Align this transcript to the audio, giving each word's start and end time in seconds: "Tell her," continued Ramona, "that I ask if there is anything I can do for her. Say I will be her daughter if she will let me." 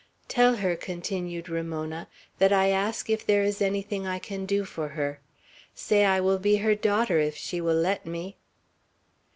"Tell 0.27 0.55
her," 0.55 0.75
continued 0.75 1.47
Ramona, 1.47 2.07
"that 2.39 2.51
I 2.51 2.69
ask 2.69 3.07
if 3.07 3.23
there 3.23 3.43
is 3.43 3.61
anything 3.61 4.07
I 4.07 4.17
can 4.17 4.47
do 4.47 4.65
for 4.65 4.87
her. 4.87 5.19
Say 5.75 6.05
I 6.05 6.19
will 6.19 6.39
be 6.39 6.55
her 6.55 6.73
daughter 6.73 7.19
if 7.19 7.35
she 7.37 7.61
will 7.61 7.75
let 7.77 8.03
me." 8.07 8.35